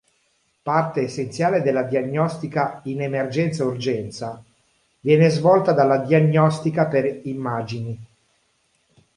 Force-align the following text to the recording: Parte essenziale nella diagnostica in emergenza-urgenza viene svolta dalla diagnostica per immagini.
Parte 0.63 1.01
essenziale 1.01 1.61
nella 1.61 1.83
diagnostica 1.83 2.81
in 2.85 3.03
emergenza-urgenza 3.03 4.43
viene 5.01 5.29
svolta 5.29 5.73
dalla 5.73 5.97
diagnostica 5.99 6.87
per 6.87 7.19
immagini. 7.25 8.03